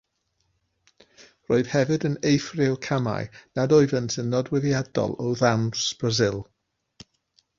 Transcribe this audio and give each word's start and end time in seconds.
Roedd 1.51 1.67
hefyd 1.73 2.05
yn 2.09 2.15
eithrio 2.29 2.77
camau 2.87 3.29
nad 3.59 3.75
oeddent 3.79 4.17
yn 4.23 4.33
nodweddiadol 4.37 5.15
o 5.27 5.35
ddawns 5.43 5.85
Brasil. 6.03 6.43